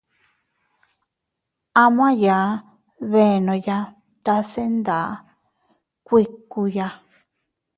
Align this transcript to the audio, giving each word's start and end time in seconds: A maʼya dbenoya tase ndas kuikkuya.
A 1.81 1.83
maʼya 1.97 2.37
dbenoya 3.07 3.77
tase 4.25 4.63
ndas 4.77 5.09
kuikkuya. 6.07 6.87